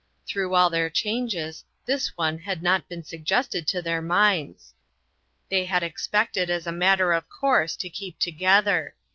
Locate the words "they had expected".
5.49-6.49